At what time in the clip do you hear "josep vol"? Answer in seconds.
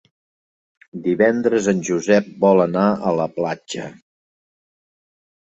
1.89-2.63